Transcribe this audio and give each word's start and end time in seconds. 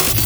you 0.00 0.23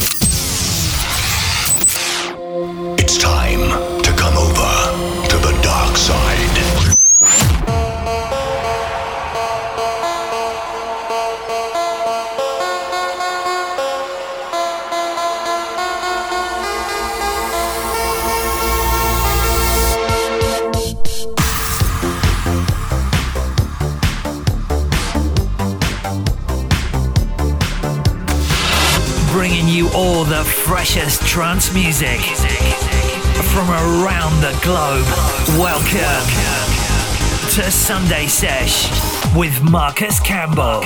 trance 31.26 31.72
music 31.72 32.20
from 33.52 33.70
around 33.70 34.38
the 34.42 34.52
globe. 34.62 35.06
Welcome 35.58 36.28
to 37.54 37.70
Sunday 37.70 38.26
Sesh 38.26 38.86
with 39.34 39.62
Marcus 39.62 40.20
Campbell. 40.20 40.82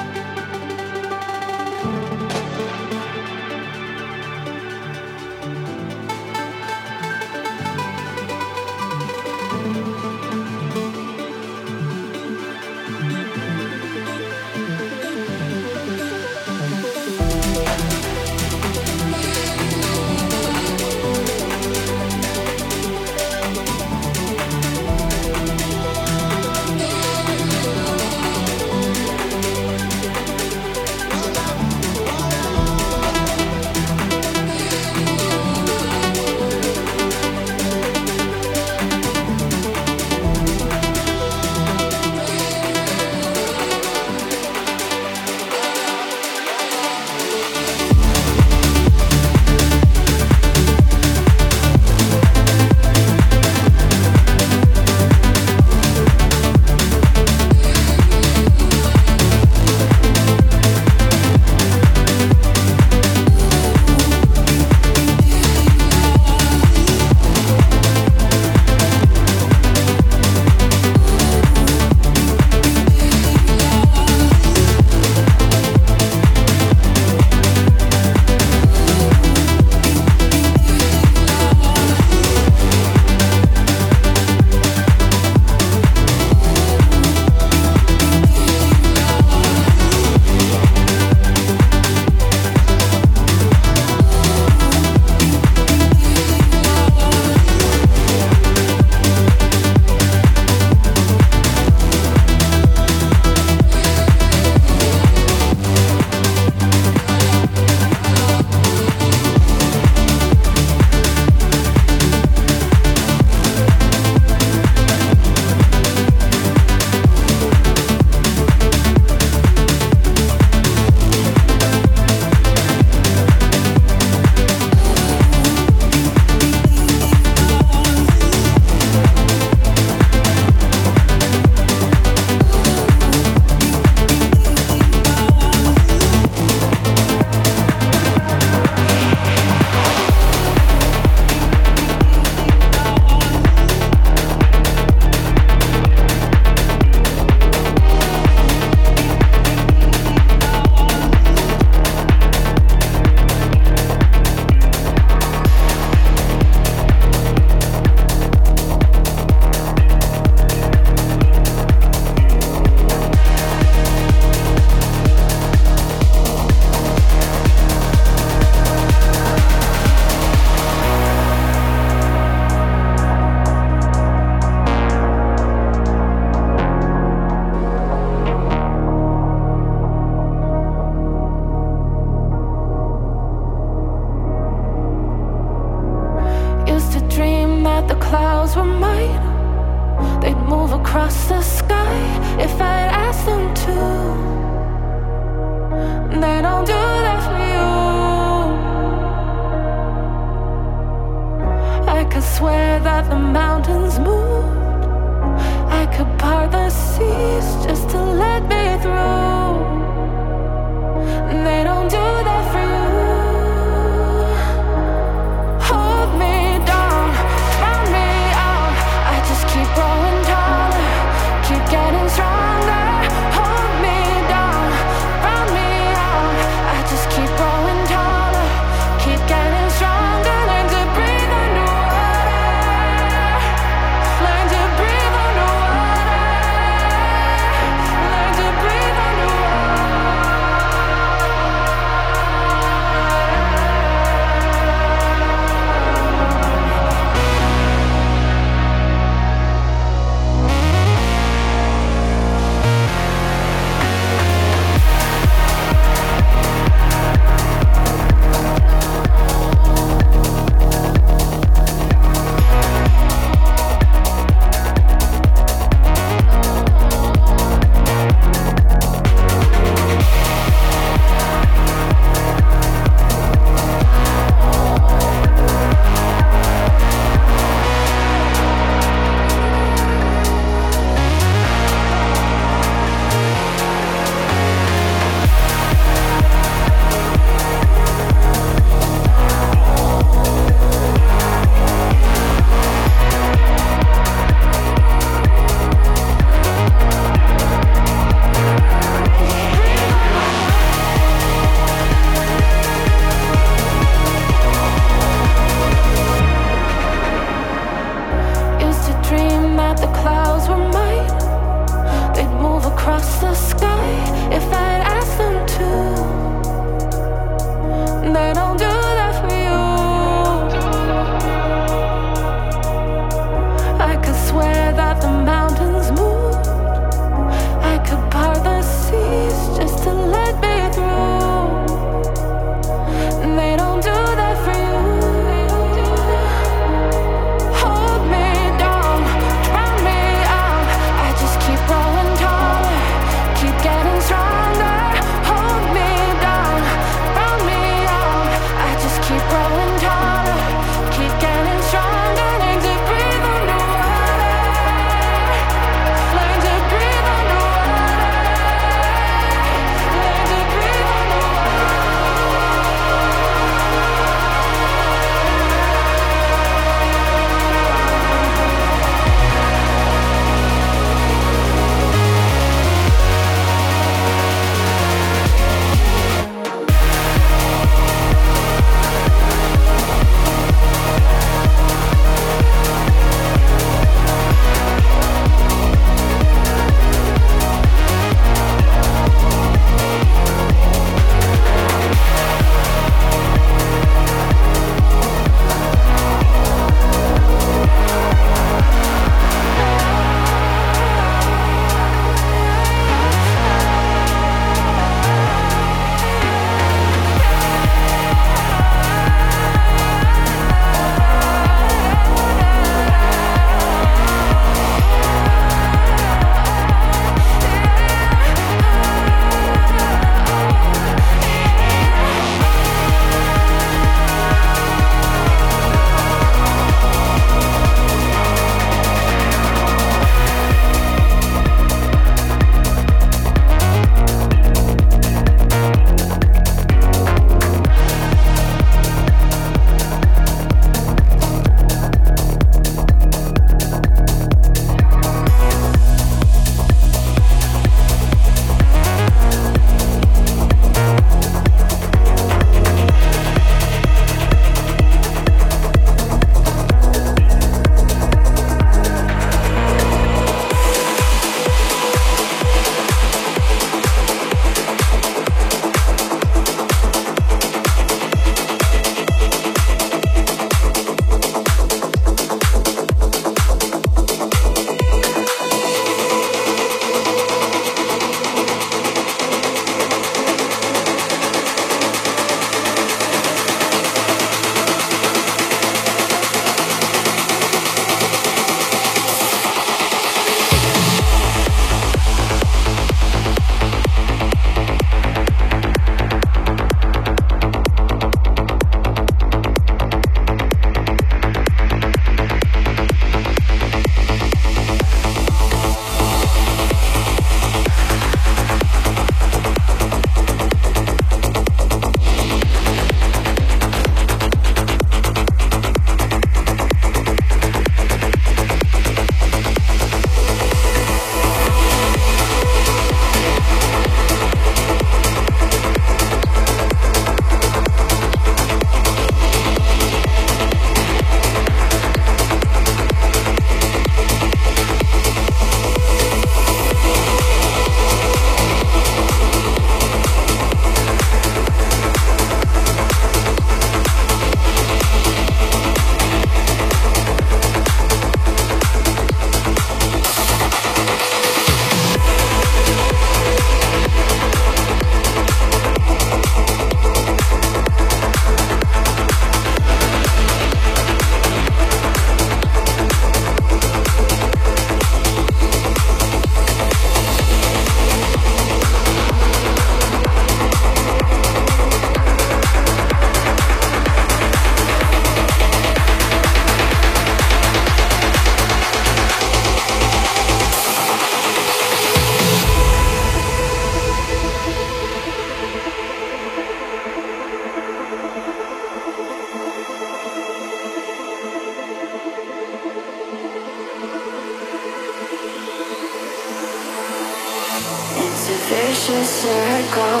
It's 598.26 598.32
a 598.32 598.56
vicious 598.56 599.10
circle. 599.20 600.00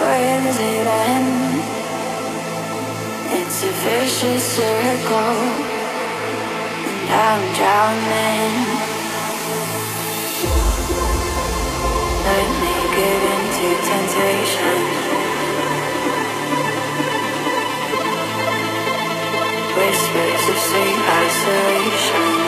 Where 0.00 0.40
does 0.40 0.58
it 0.58 0.86
end? 0.86 1.60
It's 3.36 3.62
a 3.62 3.72
vicious 3.84 4.42
circle. 4.56 5.36
And 6.88 7.12
I'm 7.12 7.44
drowning. 7.52 8.54
Let 12.24 12.48
me 12.62 12.74
give 12.96 13.22
in 13.34 13.42
to 13.58 13.68
temptation. 13.92 14.80
Whispers 19.76 20.44
of 20.48 20.58
sleep 20.68 21.00
isolation. 21.20 22.47